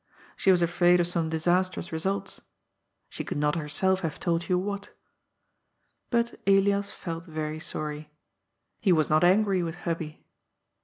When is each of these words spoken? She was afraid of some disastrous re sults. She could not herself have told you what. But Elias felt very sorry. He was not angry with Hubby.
She 0.35 0.49
was 0.49 0.63
afraid 0.63 0.99
of 0.99 1.05
some 1.05 1.29
disastrous 1.29 1.91
re 1.91 1.99
sults. 1.99 2.39
She 3.07 3.23
could 3.23 3.37
not 3.37 3.55
herself 3.55 3.99
have 3.99 4.19
told 4.19 4.49
you 4.49 4.57
what. 4.57 4.89
But 6.09 6.41
Elias 6.47 6.89
felt 6.91 7.25
very 7.25 7.59
sorry. 7.59 8.09
He 8.79 8.91
was 8.91 9.11
not 9.11 9.23
angry 9.23 9.61
with 9.61 9.75
Hubby. 9.85 10.25